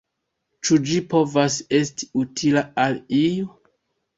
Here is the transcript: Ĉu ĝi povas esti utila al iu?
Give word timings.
Ĉu 0.69 0.77
ĝi 0.91 0.95
povas 1.11 1.57
esti 1.81 2.09
utila 2.23 2.67
al 2.87 2.99
iu? 3.23 3.53